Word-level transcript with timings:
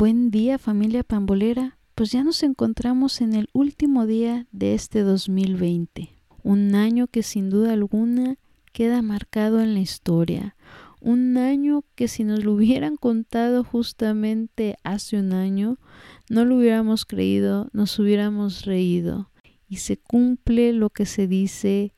Buen 0.00 0.30
día 0.30 0.58
familia 0.58 1.02
pambolera, 1.02 1.76
pues 1.96 2.12
ya 2.12 2.22
nos 2.22 2.44
encontramos 2.44 3.20
en 3.20 3.34
el 3.34 3.48
último 3.52 4.06
día 4.06 4.46
de 4.52 4.74
este 4.74 5.02
2020, 5.02 6.14
un 6.44 6.76
año 6.76 7.08
que 7.08 7.24
sin 7.24 7.50
duda 7.50 7.72
alguna 7.72 8.36
queda 8.72 9.02
marcado 9.02 9.60
en 9.60 9.74
la 9.74 9.80
historia, 9.80 10.54
un 11.00 11.36
año 11.36 11.82
que 11.96 12.06
si 12.06 12.22
nos 12.22 12.44
lo 12.44 12.52
hubieran 12.52 12.94
contado 12.94 13.64
justamente 13.64 14.76
hace 14.84 15.18
un 15.18 15.32
año, 15.32 15.78
no 16.30 16.44
lo 16.44 16.58
hubiéramos 16.58 17.04
creído, 17.04 17.68
nos 17.72 17.98
hubiéramos 17.98 18.66
reído. 18.66 19.32
Y 19.68 19.78
se 19.78 19.96
cumple 19.96 20.72
lo 20.74 20.90
que 20.90 21.06
se 21.06 21.26
dice 21.26 21.92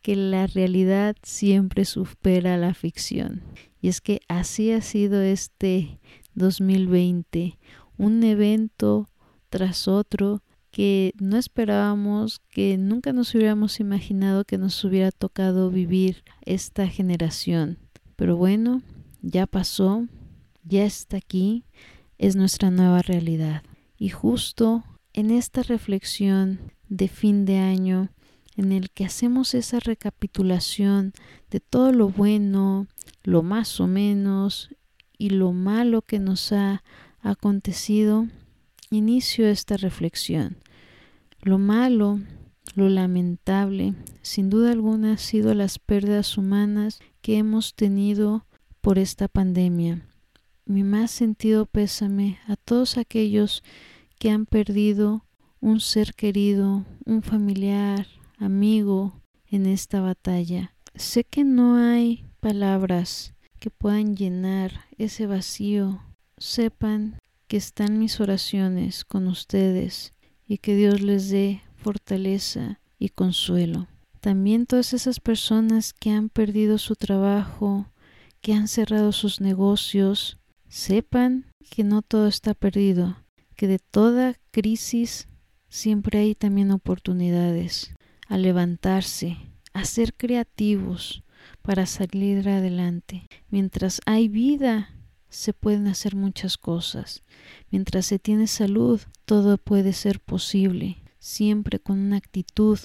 que 0.00 0.16
la 0.16 0.46
realidad 0.46 1.16
siempre 1.22 1.84
supera 1.84 2.56
la 2.56 2.72
ficción. 2.72 3.42
Y 3.82 3.88
es 3.88 4.00
que 4.00 4.20
así 4.28 4.72
ha 4.72 4.80
sido 4.80 5.20
este 5.20 5.98
2020, 6.34 7.58
un 7.98 8.22
evento 8.22 9.08
tras 9.48 9.88
otro 9.88 10.42
que 10.70 11.12
no 11.20 11.36
esperábamos, 11.36 12.40
que 12.48 12.78
nunca 12.78 13.12
nos 13.12 13.34
hubiéramos 13.34 13.78
imaginado 13.78 14.44
que 14.44 14.56
nos 14.56 14.82
hubiera 14.84 15.10
tocado 15.10 15.70
vivir 15.70 16.24
esta 16.46 16.88
generación. 16.88 17.78
Pero 18.16 18.36
bueno, 18.36 18.82
ya 19.20 19.46
pasó, 19.46 20.06
ya 20.64 20.84
está 20.84 21.18
aquí, 21.18 21.64
es 22.18 22.36
nuestra 22.36 22.70
nueva 22.70 23.02
realidad. 23.02 23.62
Y 23.98 24.08
justo 24.08 24.82
en 25.12 25.30
esta 25.30 25.62
reflexión 25.62 26.72
de 26.88 27.08
fin 27.08 27.44
de 27.44 27.58
año, 27.58 28.08
en 28.56 28.72
el 28.72 28.90
que 28.90 29.04
hacemos 29.04 29.54
esa 29.54 29.78
recapitulación 29.78 31.12
de 31.50 31.60
todo 31.60 31.92
lo 31.92 32.08
bueno, 32.08 32.86
lo 33.22 33.42
más 33.42 33.80
o 33.80 33.86
menos 33.86 34.70
y 35.22 35.30
lo 35.30 35.52
malo 35.52 36.02
que 36.02 36.18
nos 36.18 36.50
ha 36.50 36.82
acontecido, 37.20 38.26
inicio 38.90 39.46
esta 39.46 39.76
reflexión. 39.76 40.56
Lo 41.42 41.58
malo, 41.58 42.18
lo 42.74 42.88
lamentable, 42.88 43.94
sin 44.22 44.50
duda 44.50 44.72
alguna, 44.72 45.12
ha 45.12 45.18
sido 45.18 45.54
las 45.54 45.78
pérdidas 45.78 46.36
humanas 46.36 46.98
que 47.20 47.38
hemos 47.38 47.74
tenido 47.74 48.46
por 48.80 48.98
esta 48.98 49.28
pandemia. 49.28 50.08
Mi 50.66 50.82
más 50.82 51.12
sentido 51.12 51.66
pésame 51.66 52.40
a 52.48 52.56
todos 52.56 52.96
aquellos 52.96 53.62
que 54.18 54.32
han 54.32 54.44
perdido 54.44 55.24
un 55.60 55.78
ser 55.78 56.14
querido, 56.14 56.84
un 57.04 57.22
familiar, 57.22 58.08
amigo 58.38 59.22
en 59.46 59.66
esta 59.66 60.00
batalla. 60.00 60.74
Sé 60.96 61.22
que 61.22 61.44
no 61.44 61.76
hay 61.76 62.24
palabras 62.40 63.31
que 63.62 63.70
puedan 63.70 64.16
llenar 64.16 64.86
ese 64.98 65.28
vacío, 65.28 66.02
sepan 66.36 67.16
que 67.46 67.56
están 67.56 68.00
mis 68.00 68.18
oraciones 68.18 69.04
con 69.04 69.28
ustedes 69.28 70.14
y 70.48 70.58
que 70.58 70.74
Dios 70.74 71.00
les 71.00 71.30
dé 71.30 71.62
fortaleza 71.76 72.80
y 72.98 73.10
consuelo. 73.10 73.86
También 74.20 74.66
todas 74.66 74.92
esas 74.94 75.20
personas 75.20 75.92
que 75.92 76.10
han 76.10 76.28
perdido 76.28 76.76
su 76.76 76.96
trabajo, 76.96 77.86
que 78.40 78.52
han 78.52 78.66
cerrado 78.66 79.12
sus 79.12 79.40
negocios, 79.40 80.38
sepan 80.68 81.46
que 81.70 81.84
no 81.84 82.02
todo 82.02 82.26
está 82.26 82.54
perdido, 82.54 83.16
que 83.54 83.68
de 83.68 83.78
toda 83.78 84.34
crisis 84.50 85.28
siempre 85.68 86.18
hay 86.18 86.34
también 86.34 86.72
oportunidades 86.72 87.94
a 88.26 88.38
levantarse, 88.38 89.36
a 89.72 89.84
ser 89.84 90.14
creativos, 90.14 91.22
para 91.62 91.86
salir 91.86 92.48
adelante. 92.48 93.28
Mientras 93.50 94.00
hay 94.06 94.28
vida, 94.28 94.90
se 95.28 95.52
pueden 95.52 95.86
hacer 95.86 96.14
muchas 96.14 96.58
cosas. 96.58 97.22
Mientras 97.70 98.06
se 98.06 98.18
tiene 98.18 98.46
salud, 98.46 99.00
todo 99.24 99.58
puede 99.58 99.92
ser 99.92 100.20
posible, 100.20 100.98
siempre 101.18 101.78
con 101.78 101.98
una 101.98 102.18
actitud 102.18 102.78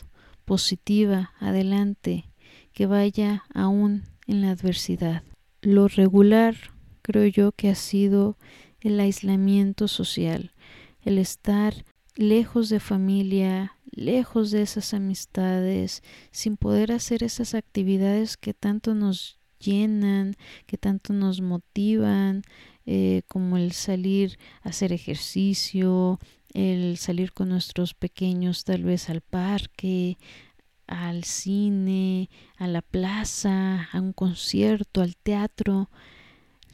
positiva 0.46 1.34
adelante, 1.40 2.26
que 2.74 2.86
vaya 2.86 3.44
aún 3.54 4.04
en 4.28 4.42
la 4.42 4.52
adversidad. 4.52 5.24
Lo 5.62 5.88
regular 5.88 6.56
creo 7.02 7.26
yo 7.26 7.52
que 7.52 7.70
ha 7.70 7.76
sido 7.76 8.38
el 8.82 9.00
aislamiento 9.00 9.88
social, 9.88 10.52
el 11.02 11.18
estar 11.18 11.86
lejos 12.16 12.70
de 12.70 12.80
familia, 12.80 13.77
lejos 13.92 14.52
de 14.52 14.62
esas 14.62 14.94
amistades, 14.94 16.04
sin 16.32 16.58
poder 16.58 16.92
hacer 16.92 17.24
esas 17.24 17.54
actividades 17.54 18.38
que 18.38 18.54
tanto 18.54 18.96
nos 18.96 19.40
llenan, 19.60 20.36
que 20.66 20.78
tanto 20.78 21.14
nos 21.14 21.42
motivan, 21.42 22.44
eh, 22.86 23.24
como 23.28 23.58
el 23.58 23.72
salir 23.72 24.38
a 24.62 24.70
hacer 24.70 24.94
ejercicio, 24.94 26.20
el 26.54 26.98
salir 26.98 27.34
con 27.34 27.50
nuestros 27.50 27.94
pequeños 27.94 28.64
tal 28.64 28.84
vez 28.84 29.10
al 29.10 29.22
parque, 29.22 30.18
al 30.88 31.24
cine, 31.26 32.30
a 32.58 32.68
la 32.68 32.82
plaza, 32.82 33.90
a 33.92 34.00
un 34.00 34.14
concierto, 34.14 35.02
al 35.02 35.18
teatro. 35.18 35.90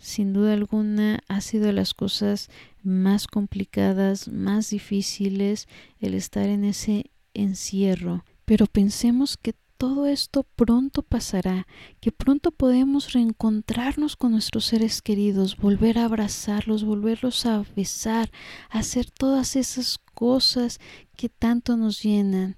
Sin 0.04 0.34
duda 0.34 0.52
alguna 0.52 1.22
ha 1.30 1.40
sido 1.40 1.68
de 1.68 1.72
las 1.72 1.94
cosas 1.94 2.50
más 2.84 3.26
complicadas, 3.26 4.28
más 4.28 4.70
difíciles 4.70 5.70
el 6.02 6.14
estar 6.14 6.50
en 6.50 6.66
ese 6.66 7.10
encierro. 7.34 8.26
Pero 8.44 8.66
pensemos 8.68 9.38
que 9.38 9.56
todo 9.78 10.06
esto 10.06 10.44
pronto 10.58 11.04
pasará, 11.04 11.68
que 12.02 12.12
pronto 12.12 12.52
podemos 12.52 13.14
reencontrarnos 13.14 14.18
con 14.18 14.34
nuestros 14.34 14.66
seres 14.66 15.02
queridos, 15.02 15.56
volver 15.56 15.98
a 15.98 16.04
abrazarlos, 16.04 16.84
volverlos 16.84 17.46
a 17.46 17.64
besar, 17.74 18.30
hacer 18.70 19.10
todas 19.10 19.56
esas 19.56 20.00
cosas 20.14 20.82
que 21.16 21.30
tanto 21.30 21.78
nos 21.78 22.04
llenan. 22.04 22.58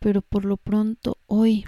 Pero 0.00 0.20
por 0.20 0.44
lo 0.44 0.56
pronto 0.56 1.16
hoy 1.26 1.64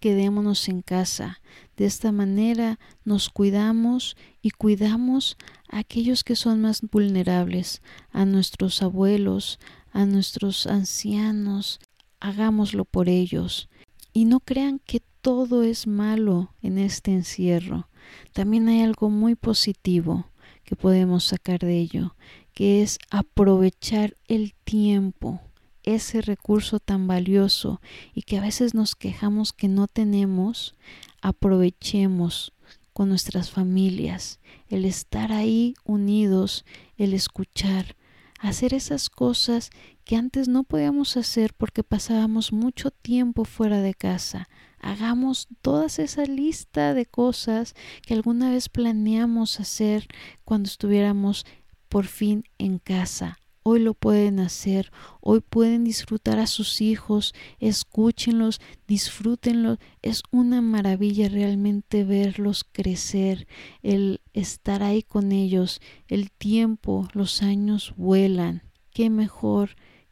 quedémonos 0.00 0.68
en 0.68 0.82
casa. 0.82 1.40
De 1.76 1.84
esta 1.84 2.10
manera 2.10 2.78
nos 3.04 3.28
cuidamos 3.28 4.16
y 4.40 4.50
cuidamos 4.50 5.36
a 5.68 5.78
aquellos 5.78 6.24
que 6.24 6.36
son 6.36 6.60
más 6.60 6.80
vulnerables, 6.80 7.82
a 8.12 8.24
nuestros 8.24 8.82
abuelos, 8.82 9.58
a 9.92 10.06
nuestros 10.06 10.66
ancianos. 10.66 11.80
Hagámoslo 12.18 12.84
por 12.84 13.08
ellos. 13.08 13.68
Y 14.12 14.24
no 14.24 14.40
crean 14.40 14.78
que 14.78 15.02
todo 15.20 15.62
es 15.62 15.86
malo 15.86 16.54
en 16.62 16.78
este 16.78 17.12
encierro. 17.12 17.88
También 18.32 18.68
hay 18.68 18.80
algo 18.80 19.10
muy 19.10 19.34
positivo 19.34 20.30
que 20.64 20.76
podemos 20.76 21.24
sacar 21.24 21.60
de 21.60 21.78
ello, 21.78 22.16
que 22.54 22.82
es 22.82 22.98
aprovechar 23.10 24.16
el 24.28 24.54
tiempo 24.64 25.40
ese 25.86 26.20
recurso 26.20 26.80
tan 26.80 27.06
valioso 27.06 27.80
y 28.12 28.22
que 28.22 28.36
a 28.36 28.42
veces 28.42 28.74
nos 28.74 28.94
quejamos 28.94 29.52
que 29.52 29.68
no 29.68 29.86
tenemos, 29.86 30.74
aprovechemos 31.22 32.52
con 32.92 33.08
nuestras 33.08 33.50
familias, 33.50 34.40
el 34.68 34.84
estar 34.84 35.32
ahí 35.32 35.74
unidos, 35.84 36.64
el 36.98 37.14
escuchar, 37.14 37.96
hacer 38.40 38.74
esas 38.74 39.08
cosas 39.08 39.70
que 40.04 40.16
antes 40.16 40.48
no 40.48 40.64
podíamos 40.64 41.16
hacer 41.16 41.54
porque 41.54 41.84
pasábamos 41.84 42.52
mucho 42.52 42.90
tiempo 42.90 43.44
fuera 43.44 43.80
de 43.80 43.94
casa. 43.94 44.48
Hagamos 44.80 45.48
toda 45.62 45.86
esa 45.86 46.24
lista 46.24 46.94
de 46.94 47.06
cosas 47.06 47.74
que 48.02 48.14
alguna 48.14 48.50
vez 48.50 48.68
planeamos 48.68 49.60
hacer 49.60 50.06
cuando 50.44 50.68
estuviéramos 50.68 51.46
por 51.88 52.06
fin 52.06 52.44
en 52.58 52.78
casa 52.78 53.38
hoy 53.68 53.80
lo 53.80 53.94
pueden 53.94 54.38
hacer, 54.38 54.92
hoy 55.20 55.40
pueden 55.40 55.82
disfrutar 55.82 56.38
a 56.38 56.46
sus 56.46 56.80
hijos, 56.80 57.34
escúchenlos, 57.58 58.60
disfrútenlos. 58.86 59.78
Es 60.02 60.22
una 60.30 60.62
maravilla 60.62 61.28
realmente 61.28 62.04
verlos 62.04 62.62
crecer, 62.62 63.48
el 63.82 64.20
estar 64.34 64.84
ahí 64.84 65.02
con 65.02 65.32
ellos. 65.32 65.80
El 66.06 66.30
tiempo, 66.30 67.08
los 67.12 67.42
años 67.42 67.92
vuelan. 67.96 68.62
Qué 68.90 69.10
mejor 69.10 69.70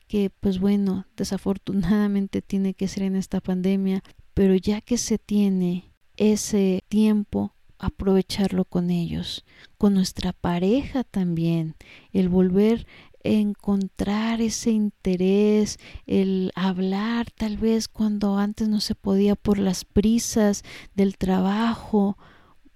que, 0.08 0.30
pues 0.30 0.58
bueno, 0.58 1.06
desafortunadamente 1.16 2.42
tiene 2.50 2.74
que 2.74 2.88
ser 2.88 3.04
en 3.04 3.14
esta 3.14 3.40
pandemia, 3.40 4.02
pero 4.34 4.56
ya 4.56 4.80
que 4.80 4.98
se 4.98 5.16
tiene 5.16 5.92
ese 6.16 6.82
tiempo, 6.88 7.54
aprovecharlo 7.78 8.64
con 8.64 8.90
ellos, 8.90 9.44
con 9.78 9.94
nuestra 9.94 10.32
pareja 10.32 11.04
también, 11.04 11.76
el 12.12 12.28
volver 12.28 12.86
encontrar 13.24 14.40
ese 14.40 14.70
interés, 14.70 15.78
el 16.06 16.52
hablar 16.54 17.30
tal 17.30 17.56
vez 17.56 17.88
cuando 17.88 18.38
antes 18.38 18.68
no 18.68 18.80
se 18.80 18.94
podía 18.94 19.34
por 19.34 19.58
las 19.58 19.84
prisas 19.84 20.62
del 20.94 21.16
trabajo, 21.16 22.16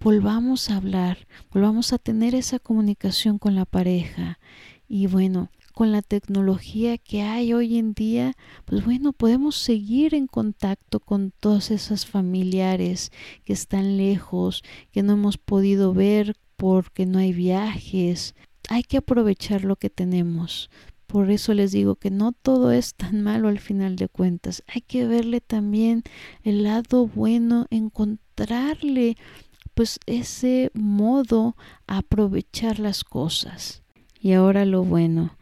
volvamos 0.00 0.71
a 0.71 0.77
hablar, 0.77 1.27
volvamos 1.53 1.93
a 1.93 1.99
tener 1.99 2.35
esa 2.35 2.59
comunicación 2.59 3.39
con 3.39 3.55
la 3.55 3.65
pareja. 3.65 4.39
Y 4.89 5.06
bueno, 5.06 5.50
con 5.75 5.93
la 5.93 6.03
tecnología 6.03 6.99
que 6.99 7.23
hay 7.23 7.53
hoy 7.53 7.79
en 7.79 7.93
día, 7.93 8.33
pues 8.65 8.85
bueno, 8.85 9.12
podemos 9.12 9.55
seguir 9.56 10.15
en 10.15 10.27
contacto 10.27 10.99
con 10.99 11.31
todos 11.31 11.71
esos 11.71 12.06
familiares 12.06 13.12
que 13.45 13.53
están 13.53 13.97
lejos, 13.97 14.65
que 14.91 15.03
no 15.03 15.12
hemos 15.12 15.39
podido 15.39 15.93
ver 15.93 16.37
porque 16.56 17.06
no 17.06 17.21
hay 17.21 17.33
viajes, 17.33 18.35
hay 18.69 18.82
que 18.82 18.99
aprovechar 18.99 19.65
lo 19.65 19.76
que 19.76 19.91
tenemos. 19.91 20.70
Por 21.06 21.31
eso 21.31 21.55
les 21.55 21.73
digo 21.73 21.97
que 21.97 22.11
no 22.11 22.32
todo 22.32 22.70
es 22.70 22.94
tan 22.94 23.23
malo 23.23 23.49
al 23.49 23.59
final 23.59 23.97
de 23.97 24.09
cuentas. 24.09 24.62
Hay 24.67 24.82
que 24.82 25.06
verle 25.06 25.41
también 25.41 26.03
el 26.44 26.62
lado 26.62 27.06
bueno, 27.06 27.67
encontrarle 27.70 29.17
pues 29.75 29.99
ese 30.06 30.70
modo 30.75 31.56
a 31.87 31.99
aprovechar 31.99 32.79
las 32.79 33.05
cosas. 33.05 33.82
Y 34.20 34.32
ahora 34.32 34.67
lo 34.67 34.85
bueno. 34.85 35.37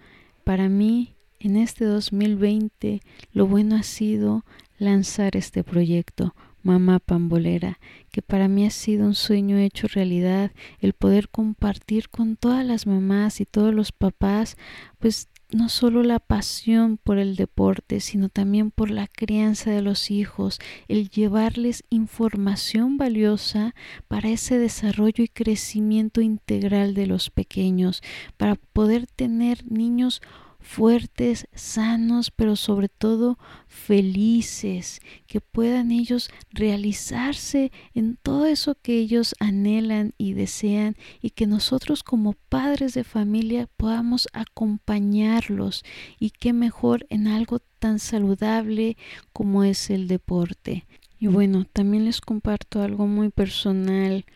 Para 0.45 0.69
mí, 0.69 1.17
en 1.41 1.57
este 1.57 1.85
2020, 1.85 3.01
lo 3.33 3.47
bueno 3.47 3.75
ha 3.77 3.83
sido 3.83 4.45
lanzar 4.79 5.37
este 5.37 5.65
proyecto, 5.65 6.35
Mamá 6.67 6.99
Pambolera, 6.99 7.79
que 8.11 8.23
para 8.23 8.49
mí 8.49 8.67
ha 8.67 8.71
sido 8.71 9.07
un 9.07 9.15
sueño 9.15 9.57
hecho 9.57 9.87
realidad, 9.87 10.51
el 10.81 10.95
poder 10.95 11.29
compartir 11.29 12.09
con 12.09 12.35
todas 12.35 12.67
las 12.67 12.89
mamás 12.89 13.41
y 13.41 13.47
todos 13.47 13.73
los 13.73 13.93
papás, 13.93 14.57
pues 14.99 15.29
no 15.53 15.69
solo 15.69 16.03
la 16.03 16.19
pasión 16.19 16.99
por 16.99 17.19
el 17.19 17.37
deporte, 17.37 18.01
sino 18.01 18.29
también 18.29 18.73
por 18.73 18.91
la 18.91 19.07
crianza 19.07 19.71
de 19.71 19.81
los 19.81 20.11
hijos, 20.11 20.59
el 20.89 21.09
llevarles 21.09 21.85
información 21.89 22.99
valiosa 22.99 23.77
para 24.09 24.29
ese 24.31 24.59
desarrollo 24.59 25.23
y 25.23 25.29
crecimiento 25.29 26.21
integral 26.21 26.95
de 26.95 27.07
los 27.07 27.31
pequeños, 27.31 28.03
para 28.37 28.57
poder 28.57 29.07
tener 29.07 29.71
niños 29.71 30.21
fuertes, 30.67 31.47
sanos, 31.55 32.33
pero 32.33 32.57
sobre 32.57 32.89
todo 32.89 33.39
felices, 33.69 35.01
que 35.29 35.41
puedan 35.41 35.93
ellos 35.93 36.29
realizarse 36.51 37.71
en 37.95 38.19
todo 38.21 38.47
eso 38.47 38.75
que 38.75 38.99
ellos 38.99 39.37
anhelan 39.39 40.13
y 40.19 40.35
desean 40.35 40.97
y 41.23 41.31
que 41.31 41.47
nosotros 41.47 42.03
como 42.03 42.33
padres 42.33 42.95
de 42.95 43.05
familia 43.05 43.69
podamos 43.77 44.29
acompañarlos 44.33 45.85
y 46.19 46.31
qué 46.31 46.53
mejor 46.53 47.07
en 47.11 47.29
algo 47.29 47.61
tan 47.79 48.01
saludable 48.01 48.97
como 49.33 49.63
es 49.63 49.89
el 49.89 50.09
deporte. 50.09 50.85
Y 51.19 51.29
bueno, 51.29 51.65
también 51.73 52.05
les 52.05 52.21
comparto 52.21 52.83
algo 52.83 53.07
muy 53.07 53.31
personal 53.31 54.27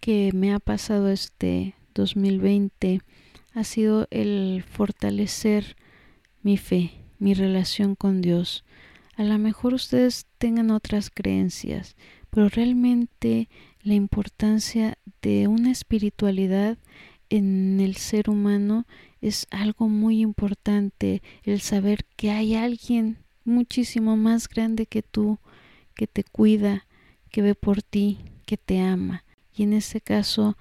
que 0.00 0.30
me 0.34 0.52
ha 0.52 0.60
pasado 0.60 1.08
este 1.08 1.74
2020 1.94 3.00
ha 3.54 3.62
sido 3.64 4.08
el 4.10 4.64
fortalecer 4.68 5.76
mi 6.42 6.56
fe, 6.56 6.90
mi 7.18 7.34
relación 7.34 7.94
con 7.94 8.20
Dios. 8.20 8.64
A 9.16 9.22
lo 9.22 9.38
mejor 9.38 9.74
ustedes 9.74 10.26
tengan 10.38 10.72
otras 10.72 11.08
creencias, 11.08 11.96
pero 12.30 12.48
realmente 12.48 13.48
la 13.82 13.94
importancia 13.94 14.98
de 15.22 15.46
una 15.46 15.70
espiritualidad 15.70 16.78
en 17.30 17.78
el 17.80 17.94
ser 17.96 18.28
humano 18.28 18.86
es 19.20 19.46
algo 19.50 19.88
muy 19.88 20.20
importante, 20.20 21.22
el 21.44 21.60
saber 21.60 22.04
que 22.16 22.32
hay 22.32 22.56
alguien 22.56 23.18
muchísimo 23.44 24.16
más 24.16 24.48
grande 24.48 24.86
que 24.86 25.02
tú, 25.02 25.38
que 25.94 26.08
te 26.08 26.24
cuida, 26.24 26.86
que 27.30 27.40
ve 27.40 27.54
por 27.54 27.82
ti, 27.82 28.18
que 28.46 28.56
te 28.56 28.80
ama. 28.80 29.24
Y 29.56 29.62
en 29.62 29.74
este 29.74 30.00
caso 30.00 30.56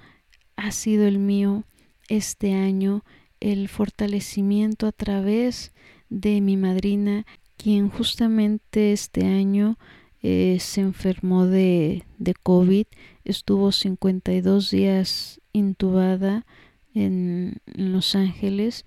ha 0.56 0.72
sido 0.72 1.08
el 1.08 1.18
mío 1.18 1.64
este 2.08 2.54
año 2.54 3.04
el 3.40 3.68
fortalecimiento 3.68 4.88
a 4.88 4.92
través 4.92 5.74
de 6.10 6.40
mi 6.42 6.58
madrina, 6.58 7.26
quien 7.58 7.90
justamente 7.90 8.94
este 8.94 9.26
año 9.26 9.78
eh, 10.22 10.58
se 10.60 10.82
enfermó 10.82 11.46
de, 11.46 12.06
de 12.18 12.34
COVID, 12.34 12.86
estuvo 13.26 13.72
52 13.72 14.72
días 14.72 15.42
intubada 15.52 16.46
en, 16.94 17.58
en 17.66 17.92
Los 17.92 18.16
Ángeles 18.16 18.86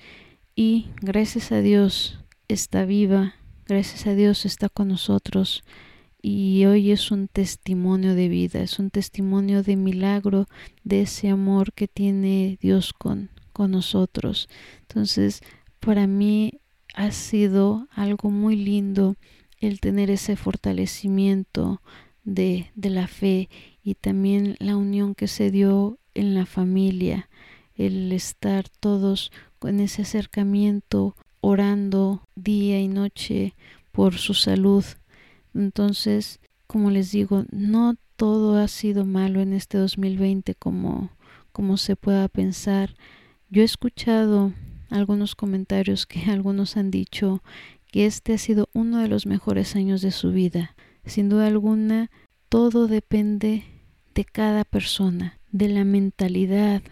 y 0.55 0.87
gracias 1.03 1.53
a 1.53 1.61
Dios 1.61 2.19
está 2.49 2.87
viva, 2.87 3.35
gracias 3.67 4.07
a 4.07 4.15
Dios 4.15 4.47
está 4.47 4.71
con 4.71 4.89
nosotros 4.89 5.65
y 6.29 6.67
hoy 6.67 6.91
es 6.91 7.13
un 7.13 7.29
testimonio 7.29 8.17
de 8.17 8.29
vida, 8.29 8.61
es 8.61 8.81
un 8.81 8.91
testimonio 8.91 9.63
de 9.63 9.77
milagro, 9.77 10.49
de 10.83 11.03
ese 11.03 11.29
amor 11.29 11.73
que 11.73 11.87
tiene 11.87 12.59
Dios 12.61 12.93
con, 12.93 13.31
con 13.53 13.71
nosotros. 13.71 14.49
Entonces, 14.81 15.41
para 15.79 16.09
mí 16.09 16.55
ha 16.95 17.13
sido 17.13 17.87
algo 17.93 18.33
muy 18.33 18.57
lindo 18.57 19.15
el 19.61 19.79
tener 19.79 20.11
ese 20.11 20.35
fortalecimiento 20.35 21.81
de, 22.25 22.73
de 22.75 22.91
la 22.91 23.07
fe 23.07 23.49
y 23.85 23.95
también 23.95 24.57
la 24.59 24.77
unión 24.77 25.15
que 25.15 25.29
se 25.29 25.53
dio 25.53 26.01
en 26.15 26.35
la 26.35 26.45
familia, 26.45 27.31
el 27.77 28.11
estar 28.11 28.69
todos 28.69 29.31
con 29.61 29.79
ese 29.79 30.03
acercamiento, 30.03 31.15
orando 31.41 32.27
día 32.35 32.81
y 32.81 32.89
noche 32.89 33.55
por 33.93 34.15
su 34.15 34.35
salud, 34.35 34.85
entonces, 35.61 36.41
como 36.67 36.91
les 36.91 37.13
digo, 37.13 37.45
no 37.51 37.95
todo 38.17 38.59
ha 38.59 38.69
sido 38.69 39.05
malo 39.05 39.41
en 39.41 39.53
este 39.53 39.79
2020 39.79 40.55
como, 40.55 41.11
como 41.53 41.77
se 41.77 41.97
pueda 41.97 42.29
pensar. 42.29 42.95
Yo 43.51 43.63
he 43.63 43.65
escuchado 43.65 44.53
algunos 44.91 45.35
comentarios 45.35 46.07
que 46.07 46.25
algunos 46.31 46.77
han 46.77 46.91
dicho 46.91 47.43
que 47.91 48.07
este 48.07 48.35
ha 48.35 48.39
sido 48.39 48.69
uno 48.73 48.99
de 48.99 49.09
los 49.09 49.27
mejores 49.27 49.77
años 49.77 50.03
de 50.03 50.11
su 50.11 50.33
vida. 50.33 50.75
Sin 51.05 51.29
duda 51.29 51.47
alguna, 51.47 52.11
todo 52.49 52.89
depende 52.89 53.65
de 54.15 54.25
cada 54.25 54.65
persona, 54.65 55.39
de 55.53 55.69
la 55.69 55.85
mentalidad, 55.85 56.83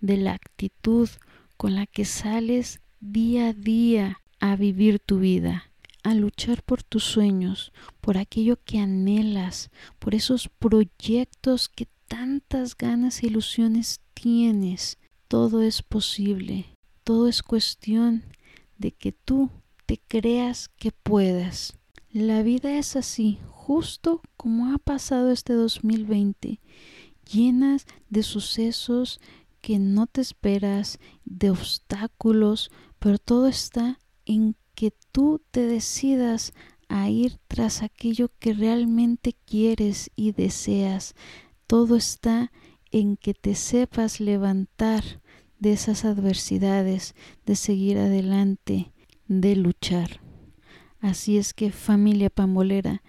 de 0.00 0.16
la 0.16 0.32
actitud 0.32 1.08
con 1.56 1.74
la 1.74 1.86
que 1.86 2.04
sales 2.04 2.80
día 3.00 3.48
a 3.48 3.52
día 3.52 4.20
a 4.38 4.56
vivir 4.56 5.00
tu 5.00 5.18
vida 5.18 5.73
a 6.04 6.14
luchar 6.14 6.62
por 6.62 6.82
tus 6.82 7.02
sueños, 7.02 7.72
por 8.00 8.18
aquello 8.18 8.62
que 8.62 8.78
anhelas, 8.78 9.70
por 9.98 10.14
esos 10.14 10.48
proyectos 10.48 11.68
que 11.68 11.88
tantas 12.06 12.76
ganas 12.76 13.22
e 13.22 13.26
ilusiones 13.26 14.00
tienes. 14.12 14.98
Todo 15.26 15.62
es 15.62 15.82
posible, 15.82 16.66
todo 17.02 17.26
es 17.26 17.42
cuestión 17.42 18.22
de 18.78 18.92
que 18.92 19.12
tú 19.12 19.50
te 19.86 19.98
creas 20.06 20.68
que 20.68 20.92
puedas. 20.92 21.74
La 22.12 22.42
vida 22.42 22.78
es 22.78 22.96
así, 22.96 23.40
justo 23.50 24.20
como 24.36 24.74
ha 24.74 24.78
pasado 24.78 25.30
este 25.30 25.54
2020, 25.54 26.60
llenas 27.32 27.86
de 28.10 28.22
sucesos 28.22 29.20
que 29.62 29.78
no 29.78 30.06
te 30.06 30.20
esperas, 30.20 30.98
de 31.24 31.50
obstáculos, 31.50 32.70
pero 32.98 33.16
todo 33.16 33.48
está 33.48 33.98
en 34.26 34.54
que 34.74 34.92
tú 35.12 35.40
te 35.50 35.66
decidas 35.66 36.52
a 36.88 37.08
ir 37.08 37.38
tras 37.48 37.82
aquello 37.82 38.30
que 38.38 38.52
realmente 38.54 39.34
quieres 39.46 40.10
y 40.16 40.32
deseas. 40.32 41.14
Todo 41.66 41.96
está 41.96 42.52
en 42.90 43.16
que 43.16 43.34
te 43.34 43.54
sepas 43.54 44.20
levantar 44.20 45.02
de 45.58 45.72
esas 45.72 46.04
adversidades, 46.04 47.14
de 47.46 47.56
seguir 47.56 47.98
adelante, 47.98 48.92
de 49.28 49.56
luchar. 49.56 50.20
Así 51.00 51.38
es 51.38 51.54
que 51.54 51.70
familia 51.70 52.30
pambolera, 52.30 53.02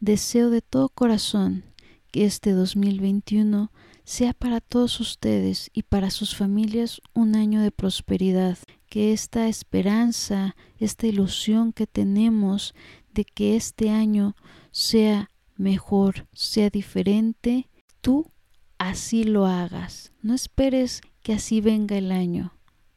deseo 0.00 0.50
de 0.50 0.62
todo 0.62 0.88
corazón 0.88 1.64
que 2.10 2.24
este 2.24 2.52
2021 2.52 3.72
sea 4.04 4.34
para 4.34 4.60
todos 4.60 5.00
ustedes 5.00 5.70
y 5.72 5.82
para 5.84 6.10
sus 6.10 6.36
familias 6.36 7.00
un 7.14 7.34
año 7.34 7.62
de 7.62 7.70
prosperidad, 7.70 8.58
que 8.92 9.14
esta 9.14 9.48
esperanza, 9.48 10.54
esta 10.78 11.06
ilusión 11.06 11.72
que 11.72 11.86
tenemos 11.86 12.74
de 13.14 13.24
que 13.24 13.56
este 13.56 13.88
año 13.88 14.36
sea 14.70 15.30
mejor, 15.56 16.26
sea 16.34 16.68
diferente, 16.68 17.70
tú 18.02 18.30
así 18.76 19.24
lo 19.24 19.46
hagas. 19.46 20.12
No 20.20 20.34
esperes 20.34 21.00
que 21.22 21.32
así 21.32 21.62
venga 21.62 21.96
el 21.96 22.12
año, 22.12 22.52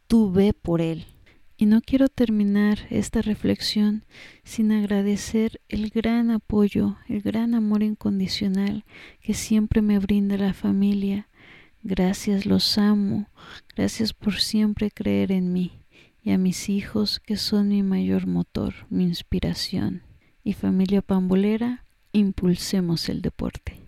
tú 0.07 0.33
ve 0.33 0.51
por 0.51 0.81
él. 0.81 1.05
Y 1.55 1.65
no 1.65 1.79
quiero 1.79 2.09
terminar 2.09 2.79
esta 2.89 3.21
reflexión 3.21 4.03
sin 4.43 4.73
agradecer 4.73 5.61
el 5.69 5.91
gran 5.91 6.29
apoyo, 6.29 6.97
el 7.07 7.21
gran 7.21 7.55
amor 7.55 7.83
incondicional 7.83 8.83
que 9.21 9.33
siempre 9.33 9.81
me 9.81 9.99
brinda 9.99 10.35
la 10.35 10.53
familia. 10.53 11.29
Gracias, 11.83 12.45
los 12.45 12.77
amo. 12.77 13.29
Gracias 13.77 14.11
por 14.11 14.41
siempre 14.41 14.91
creer 14.91 15.31
en 15.31 15.53
mí 15.53 15.85
y 16.25 16.32
a 16.32 16.39
mis 16.39 16.70
hijos 16.70 17.20
que 17.20 17.38
son 17.38 17.67
mi 17.70 17.84
mayor 17.84 18.25
motor, 18.25 18.74
mi 18.89 19.03
inspiración. 19.03 20.01
Y 20.44 20.53
familia 20.53 21.03
pambolera, 21.03 21.86
impulsemos 22.13 23.10
el 23.10 23.22
deporte. 23.22 23.85